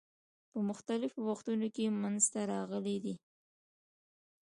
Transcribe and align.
په 0.51 0.59
مختلفو 0.69 1.19
وختونو 1.29 1.67
کې 1.75 1.85
منځته 2.01 2.39
راغلي 2.53 2.97
دي. 3.03 3.15